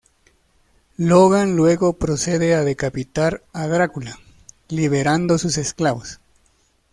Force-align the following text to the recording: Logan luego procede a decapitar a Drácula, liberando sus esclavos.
Logan 0.97 1.55
luego 1.55 1.93
procede 1.99 2.55
a 2.55 2.63
decapitar 2.63 3.43
a 3.53 3.67
Drácula, 3.67 4.17
liberando 4.67 5.37
sus 5.37 5.59
esclavos. 5.59 6.19